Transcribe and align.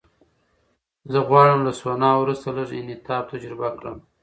زه 1.11 1.19
غواړم 1.27 1.59
له 1.67 1.71
سونا 1.81 2.11
وروسته 2.17 2.47
لږ 2.57 2.69
انعطاف 2.81 3.23
تجربه 3.33 3.69
کړم. 3.77 3.97